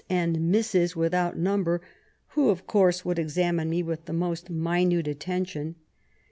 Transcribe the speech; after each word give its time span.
and 0.09 0.41
Misses 0.49 0.95
without 0.95 1.37
number, 1.37 1.79
who, 2.29 2.49
of 2.49 2.65
course, 2.65 3.05
would 3.05 3.19
examine 3.19 3.69
me 3.69 3.83
with 3.83 4.05
the 4.05 4.13
most 4.13 4.49
minute 4.49 5.07
attention. 5.07 5.75